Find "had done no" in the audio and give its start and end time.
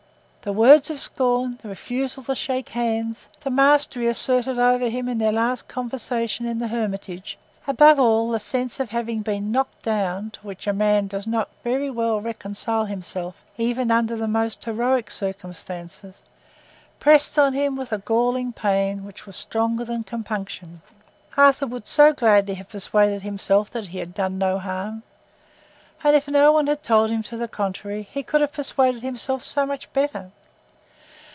23.99-24.57